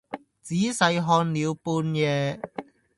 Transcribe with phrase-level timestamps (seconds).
[0.41, 2.39] 仔細看了半夜，